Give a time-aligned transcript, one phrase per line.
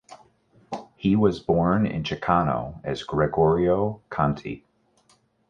[0.95, 4.65] He was born in Ceccano as Gregorio Conti.